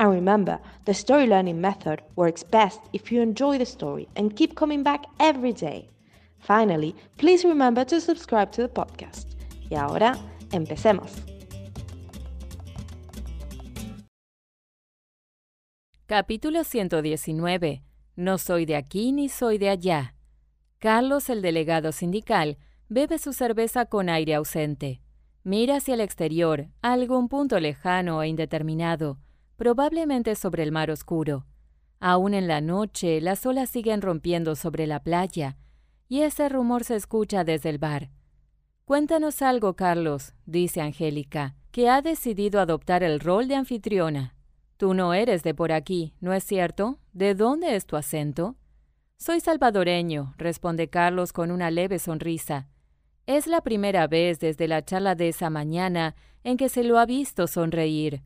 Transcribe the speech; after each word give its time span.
And 0.00 0.10
remember, 0.10 0.58
the 0.86 0.94
story 0.94 1.26
learning 1.26 1.60
method 1.60 2.00
works 2.16 2.42
best 2.42 2.80
if 2.94 3.12
you 3.12 3.20
enjoy 3.20 3.58
the 3.58 3.66
story 3.66 4.08
and 4.16 4.34
keep 4.34 4.54
coming 4.54 4.82
back 4.82 5.04
every 5.18 5.52
day. 5.52 5.90
Finally, 6.38 6.94
please 7.18 7.44
remember 7.46 7.84
to 7.84 8.00
subscribe 8.00 8.50
to 8.52 8.62
the 8.62 8.68
podcast. 8.68 9.26
Y 9.68 9.76
ahora, 9.76 10.16
empecemos. 10.52 11.12
Capítulo 16.06 16.64
119. 16.64 17.82
No 18.16 18.38
soy 18.38 18.64
de 18.64 18.76
aquí 18.76 19.12
ni 19.12 19.28
soy 19.28 19.58
de 19.58 19.68
allá. 19.68 20.14
Carlos, 20.78 21.28
el 21.28 21.42
delegado 21.42 21.92
sindical, 21.92 22.56
bebe 22.88 23.18
su 23.18 23.34
cerveza 23.34 23.84
con 23.84 24.08
aire 24.08 24.34
ausente. 24.34 25.02
Mira 25.44 25.76
hacia 25.76 25.92
el 25.92 26.00
exterior, 26.00 26.68
a 26.80 26.94
algún 26.94 27.28
punto 27.28 27.60
lejano 27.60 28.22
e 28.22 28.28
indeterminado 28.28 29.18
probablemente 29.60 30.36
sobre 30.36 30.62
el 30.62 30.72
mar 30.72 30.90
oscuro. 30.90 31.44
Aún 31.98 32.32
en 32.32 32.48
la 32.48 32.62
noche, 32.62 33.20
las 33.20 33.44
olas 33.44 33.68
siguen 33.68 34.00
rompiendo 34.00 34.56
sobre 34.56 34.86
la 34.86 35.02
playa, 35.02 35.58
y 36.08 36.22
ese 36.22 36.48
rumor 36.48 36.82
se 36.82 36.96
escucha 36.96 37.44
desde 37.44 37.68
el 37.68 37.76
bar. 37.76 38.08
Cuéntanos 38.86 39.42
algo, 39.42 39.76
Carlos, 39.76 40.32
dice 40.46 40.80
Angélica, 40.80 41.56
que 41.72 41.90
ha 41.90 42.00
decidido 42.00 42.58
adoptar 42.58 43.02
el 43.02 43.20
rol 43.20 43.48
de 43.48 43.56
anfitriona. 43.56 44.34
Tú 44.78 44.94
no 44.94 45.12
eres 45.12 45.42
de 45.42 45.52
por 45.52 45.72
aquí, 45.72 46.14
¿no 46.20 46.32
es 46.32 46.42
cierto? 46.42 46.98
¿De 47.12 47.34
dónde 47.34 47.76
es 47.76 47.84
tu 47.84 47.96
acento? 47.96 48.56
Soy 49.18 49.40
salvadoreño, 49.40 50.32
responde 50.38 50.88
Carlos 50.88 51.34
con 51.34 51.50
una 51.50 51.70
leve 51.70 51.98
sonrisa. 51.98 52.66
Es 53.26 53.46
la 53.46 53.60
primera 53.60 54.06
vez 54.06 54.40
desde 54.40 54.68
la 54.68 54.82
charla 54.86 55.14
de 55.16 55.28
esa 55.28 55.50
mañana 55.50 56.14
en 56.44 56.56
que 56.56 56.70
se 56.70 56.82
lo 56.82 56.98
ha 56.98 57.04
visto 57.04 57.46
sonreír. 57.46 58.22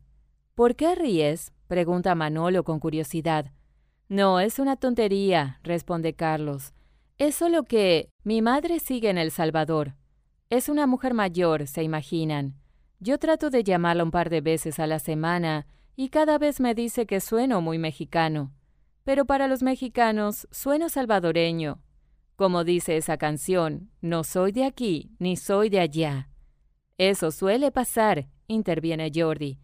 ¿Por 0.55 0.77
qué 0.77 0.95
ríes? 0.95 1.51
pregunta 1.67 2.15
Manolo 2.15 2.63
con 2.63 2.79
curiosidad. 2.79 3.51
No, 4.07 4.39
es 4.39 4.57
una 4.57 4.77
tontería, 4.77 5.59
responde 5.63 6.13
Carlos. 6.13 6.73
Es 7.17 7.35
solo 7.35 7.63
que 7.63 8.09
mi 8.23 8.41
madre 8.41 8.79
sigue 8.79 9.09
en 9.09 9.17
El 9.17 9.31
Salvador. 9.31 9.95
Es 10.49 10.69
una 10.69 10.87
mujer 10.87 11.13
mayor, 11.13 11.67
se 11.67 11.83
imaginan. 11.83 12.55
Yo 13.01 13.17
trato 13.17 13.49
de 13.49 13.65
llamarla 13.65 14.05
un 14.05 14.11
par 14.11 14.29
de 14.29 14.39
veces 14.39 14.79
a 14.79 14.87
la 14.87 14.99
semana 14.99 15.67
y 15.97 16.07
cada 16.07 16.37
vez 16.37 16.61
me 16.61 16.73
dice 16.73 17.05
que 17.05 17.19
sueno 17.19 17.59
muy 17.59 17.77
mexicano. 17.77 18.53
Pero 19.03 19.25
para 19.25 19.49
los 19.49 19.61
mexicanos 19.61 20.47
sueno 20.51 20.87
salvadoreño. 20.87 21.81
Como 22.37 22.63
dice 22.63 22.95
esa 22.95 23.17
canción, 23.17 23.91
no 23.99 24.23
soy 24.23 24.53
de 24.53 24.63
aquí 24.63 25.11
ni 25.19 25.35
soy 25.35 25.67
de 25.67 25.81
allá. 25.81 26.29
Eso 26.97 27.31
suele 27.31 27.71
pasar, 27.71 28.29
interviene 28.47 29.11
Jordi. 29.13 29.59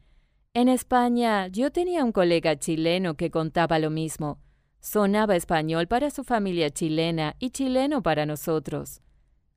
En 0.53 0.67
España 0.67 1.47
yo 1.47 1.71
tenía 1.71 2.03
un 2.03 2.11
colega 2.11 2.59
chileno 2.59 3.15
que 3.15 3.31
contaba 3.31 3.79
lo 3.79 3.89
mismo. 3.89 4.37
Sonaba 4.81 5.37
español 5.37 5.87
para 5.87 6.09
su 6.09 6.25
familia 6.25 6.69
chilena 6.69 7.37
y 7.39 7.51
chileno 7.51 8.03
para 8.03 8.25
nosotros. 8.25 9.01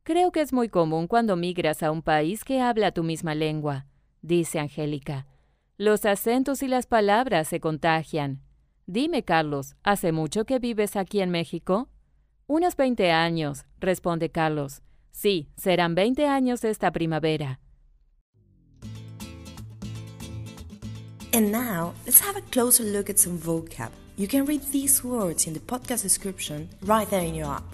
Creo 0.04 0.30
que 0.30 0.40
es 0.40 0.52
muy 0.52 0.68
común 0.68 1.08
cuando 1.08 1.34
migras 1.34 1.82
a 1.82 1.90
un 1.90 2.00
país 2.00 2.44
que 2.44 2.60
habla 2.60 2.92
tu 2.92 3.02
misma 3.02 3.34
lengua, 3.34 3.86
dice 4.22 4.60
Angélica. 4.60 5.26
Los 5.78 6.04
acentos 6.04 6.62
y 6.62 6.68
las 6.68 6.86
palabras 6.86 7.48
se 7.48 7.58
contagian. 7.58 8.40
Dime, 8.86 9.24
Carlos, 9.24 9.74
¿hace 9.82 10.12
mucho 10.12 10.44
que 10.44 10.60
vives 10.60 10.94
aquí 10.94 11.20
en 11.20 11.30
México? 11.30 11.88
Unos 12.46 12.76
veinte 12.76 13.10
años, 13.10 13.64
responde 13.80 14.30
Carlos. 14.30 14.82
Sí, 15.10 15.48
serán 15.56 15.96
veinte 15.96 16.28
años 16.28 16.62
esta 16.62 16.92
primavera. 16.92 17.58
And 21.34 21.50
now, 21.50 21.94
let's 22.06 22.20
have 22.20 22.36
a 22.36 22.42
closer 22.42 22.84
look 22.84 23.10
at 23.10 23.18
some 23.18 23.36
vocab. 23.36 23.90
You 24.16 24.28
can 24.28 24.44
read 24.44 24.62
these 24.70 25.02
words 25.02 25.48
in 25.48 25.52
the 25.52 25.58
podcast 25.58 26.02
description 26.02 26.68
right 26.82 27.10
there 27.10 27.24
in 27.24 27.34
your 27.34 27.48
app. 27.48 27.64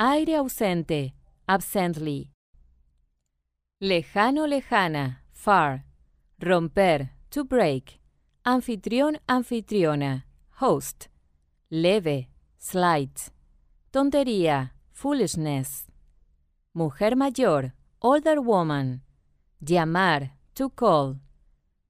Aire 0.00 0.40
ausente, 0.40 1.12
absently. 1.46 2.30
Lejano, 3.82 4.46
lejana, 4.46 5.18
far. 5.30 5.84
Romper, 6.40 7.10
to 7.30 7.44
break. 7.44 8.00
Anfitrión, 8.46 9.18
anfitriona, 9.28 10.24
host. 10.52 11.08
Leve, 11.70 12.28
slight. 12.58 13.30
Tontería, 13.92 14.70
foolishness. 14.90 15.84
Mujer 16.74 17.14
mayor, 17.14 17.74
older 18.00 18.40
woman. 18.40 19.02
Llamar, 19.64 20.32
to 20.54 20.70
call. 20.70 21.20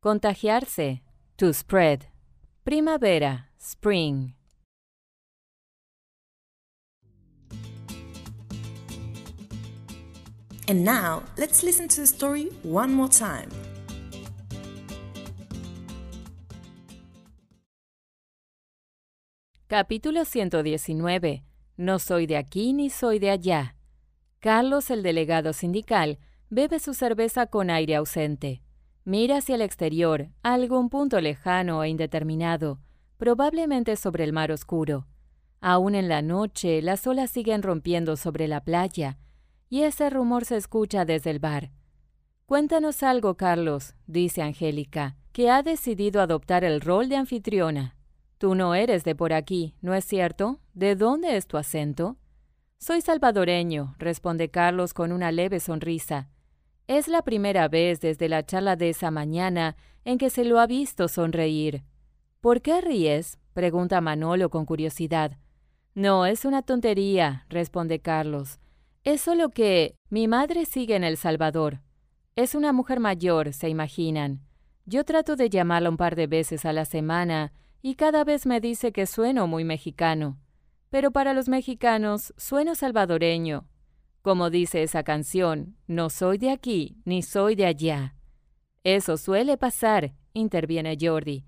Contagiarse, 0.03 1.00
to 1.38 1.55
spread. 1.55 2.06
Primavera, 2.66 3.49
spring. 3.59 4.34
And 10.69 10.84
now, 10.84 11.22
let's 11.38 11.62
listen 11.62 11.88
to 11.88 12.03
the 12.03 12.06
story 12.06 12.50
one 12.62 12.93
more 12.93 13.09
time. 13.09 13.49
Capítulo 19.66 20.27
119. 20.27 21.43
No 21.78 21.99
soy 21.99 22.27
de 22.27 22.37
aquí 22.37 22.75
ni 22.75 22.91
soy 22.91 23.19
de 23.19 23.31
allá. 23.31 23.77
Carlos, 24.41 24.91
el 24.91 25.03
delegado 25.03 25.55
sindical, 25.55 26.19
bebe 26.53 26.81
su 26.81 26.93
cerveza 26.93 27.47
con 27.47 27.71
aire 27.71 27.97
ausente. 27.97 28.61
Mira 29.07 29.39
hacia 29.39 29.55
el 29.55 29.63
exterior, 29.63 30.29
a 30.43 30.53
algún 30.53 30.91
punto 30.91 31.19
lejano 31.19 31.83
e 31.83 31.89
indeterminado, 31.89 32.79
probablemente 33.17 33.97
sobre 33.97 34.25
el 34.25 34.35
mar 34.35 34.53
oscuro. 34.53 35.07
Aún 35.62 35.95
en 35.95 36.11
la 36.11 36.21
noche, 36.21 36.83
las 36.83 37.07
olas 37.07 37.31
siguen 37.31 37.62
rompiendo 37.62 38.19
sobre 38.19 38.49
la 38.49 38.62
playa, 38.62 39.17
y 39.71 39.85
ese 39.85 40.11
rumor 40.11 40.45
se 40.45 40.59
escucha 40.59 41.07
desde 41.07 41.31
el 41.31 41.39
bar. 41.39 41.71
Cuéntanos 42.45 43.03
algo, 43.03 43.39
Carlos, 43.39 43.95
dice 44.07 44.43
Angélica, 44.43 45.17
que 45.32 45.49
ha 45.49 45.62
decidido 45.62 46.21
adoptar 46.21 46.65
el 46.65 46.82
rol 46.82 47.09
de 47.09 47.17
anfitriona. 47.17 47.97
Tú 48.37 48.55
no 48.55 48.75
eres 48.75 49.05
de 49.05 49.15
por 49.15 49.32
aquí, 49.32 49.75
¿no 49.81 49.94
es 49.94 50.05
cierto? 50.05 50.61
¿De 50.75 50.97
dónde 50.97 51.38
es 51.38 51.47
tu 51.47 51.56
acento? 51.56 52.19
Soy 52.76 53.00
salvadoreño, 53.00 53.94
responde 53.99 54.50
Carlos 54.50 54.93
con 54.93 55.12
una 55.12 55.32
leve 55.32 55.59
sonrisa. 55.59 56.29
Es 56.87 57.08
la 57.08 57.23
primera 57.23 57.69
vez 57.69 58.00
desde 58.00 58.29
la 58.29 58.44
charla 58.44 58.76
de 58.76 58.90
esa 58.90 59.11
mañana 59.11 59.76
en 60.05 60.19
que 60.19 60.31
se 60.31 60.44
lo 60.44 60.58
ha 60.58 60.67
visto 60.67 61.08
sonreír. 61.08 61.84
¿Por 62.40 62.61
qué 62.61 62.81
ríes? 62.81 63.38
pregunta 63.55 64.00
Manolo 64.00 64.50
con 64.50 64.67
curiosidad. 64.67 65.38
No, 65.94 66.26
es 66.26 66.44
una 66.44 66.62
tontería, 66.62 67.46
responde 67.49 68.00
Carlos. 68.00 68.58
Es 69.05 69.20
solo 69.20 69.50
que 69.50 69.94
mi 70.11 70.26
madre 70.26 70.64
sigue 70.64 70.96
en 70.96 71.05
El 71.05 71.17
Salvador. 71.17 71.81
Es 72.34 72.55
una 72.55 72.73
mujer 72.73 72.99
mayor, 72.99 73.52
se 73.52 73.69
imaginan. 73.69 74.40
Yo 74.87 75.05
trato 75.05 75.37
de 75.37 75.50
llamarla 75.50 75.90
un 75.90 75.96
par 75.96 76.17
de 76.17 76.26
veces 76.26 76.64
a 76.64 76.73
la 76.73 76.85
semana 76.85 77.52
y 77.82 77.94
cada 77.94 78.25
vez 78.25 78.46
me 78.46 78.61
dice 78.61 78.93
que 78.93 79.06
sueno 79.06 79.46
muy 79.46 79.64
mexicano. 79.64 80.38
Pero 80.88 81.11
para 81.11 81.35
los 81.35 81.49
mexicanos 81.49 82.32
sueno 82.37 82.75
salvadoreño. 82.75 83.67
Como 84.23 84.51
dice 84.51 84.85
esa 84.85 85.03
canción, 85.03 85.77
no 85.89 86.09
soy 86.09 86.39
de 86.39 86.51
aquí 86.51 86.97
ni 87.05 87.23
soy 87.23 87.57
de 87.57 87.67
allá. 87.67 88.15
Eso 88.85 89.17
suele 89.17 89.57
pasar, 89.57 90.15
interviene 90.33 90.97
Jordi. 91.01 91.45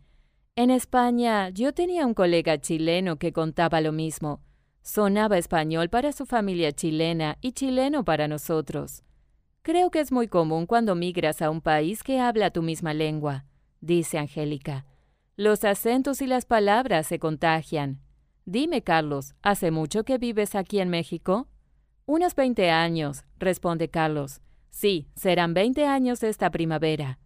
En 0.57 0.71
España 0.71 1.51
yo 1.51 1.73
tenía 1.73 2.05
un 2.05 2.15
colega 2.15 2.61
chileno 2.61 3.17
que 3.17 3.33
contaba 3.33 3.81
lo 3.81 3.93
mismo. 3.93 4.41
Sonaba 4.83 5.39
español 5.39 5.89
para 5.89 6.13
su 6.13 6.27
familia 6.27 6.73
chilena 6.73 7.39
y 7.41 7.53
chileno 7.53 8.05
para 8.05 8.27
nosotros. 8.27 9.05
Creo 9.63 9.91
que 9.91 10.01
es 10.01 10.13
muy 10.13 10.27
común 10.27 10.67
cuando 10.67 10.97
migras 10.97 11.43
a 11.43 11.51
un 11.51 11.61
país 11.61 12.03
que 12.03 12.21
habla 12.21 12.51
tu 12.51 12.61
misma 12.61 12.93
lengua, 12.93 13.47
dice 13.81 14.19
Angélica. 14.19 14.85
Los 15.37 15.65
acentos 15.65 16.21
y 16.23 16.27
las 16.27 16.45
palabras 16.45 17.07
se 17.07 17.19
contagian. 17.19 18.01
Dime, 18.45 18.83
Carlos, 18.83 19.35
¿hace 19.43 19.71
mucho 19.71 20.05
que 20.05 20.19
vives 20.19 20.55
aquí 20.55 20.81
en 20.81 20.91
México? 20.91 21.49
Unos 22.07 22.35
20 22.35 22.71
años, 22.71 23.25
responde 23.39 23.89
Carlos. 23.89 24.43
Sí, 24.69 25.09
serán 25.17 25.55
20 25.55 25.87
años 25.87 26.23
esta 26.23 26.51
primavera. 26.51 27.19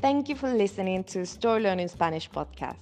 Thank 0.00 0.30
you 0.30 0.36
for 0.36 0.50
listening 0.54 1.04
to 1.04 1.26
Story 1.26 1.62
Learning 1.62 1.86
Spanish 1.86 2.30
podcast. 2.30 2.78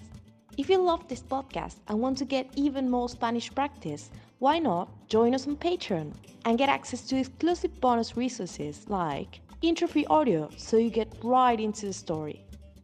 If 0.56 0.70
you 0.70 0.80
love 0.80 1.08
this 1.08 1.24
podcast 1.24 1.78
and 1.88 2.00
want 2.00 2.18
to 2.18 2.24
get 2.24 2.46
even 2.54 2.88
more 2.88 3.08
Spanish 3.08 3.52
practice, 3.52 4.12
why 4.38 4.60
not 4.60 4.88
join 5.08 5.34
us 5.34 5.48
on 5.48 5.56
Patreon 5.56 6.12
and 6.44 6.56
get 6.56 6.68
access 6.68 7.04
to 7.08 7.16
exclusive 7.16 7.80
bonus 7.80 8.16
resources 8.16 8.88
like 8.88 9.40
intro-free 9.60 10.06
audio 10.06 10.48
so 10.56 10.76
you 10.76 10.90
get 10.90 11.12
right 11.24 11.58
into 11.58 11.86
the 11.86 11.92
story, 11.92 12.44